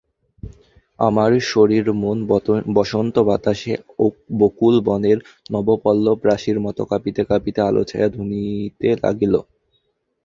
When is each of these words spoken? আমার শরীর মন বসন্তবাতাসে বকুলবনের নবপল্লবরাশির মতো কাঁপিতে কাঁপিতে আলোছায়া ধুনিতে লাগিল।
আমার 0.99 1.31
শরীর 1.49 1.85
মন 1.95 2.17
বসন্তবাতাসে 2.75 3.73
বকুলবনের 4.39 5.17
নবপল্লবরাশির 5.53 6.57
মতো 6.59 6.81
কাঁপিতে 6.85 7.21
কাঁপিতে 7.29 7.59
আলোছায়া 7.69 8.07
ধুনিতে 8.09 8.87
লাগিল। 9.03 9.33